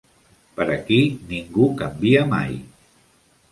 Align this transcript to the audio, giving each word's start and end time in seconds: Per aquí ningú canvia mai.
Per 0.55 0.65
aquí 0.75 0.97
ningú 1.33 1.69
canvia 1.83 2.25
mai. 2.35 2.59